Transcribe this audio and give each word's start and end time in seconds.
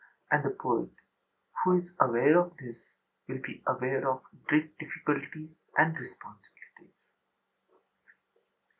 And 0.31 0.43
the 0.43 0.49
poet 0.49 0.89
who 1.63 1.73
is 1.77 1.91
aware 1.99 2.39
of 2.39 2.57
this 2.57 2.89
will 3.27 3.37
be 3.37 3.61
aware 3.67 4.09
of 4.09 4.23
great 4.47 4.75
difficulties 4.79 5.51
and 5.77 5.95
responsibilities. 5.95 6.95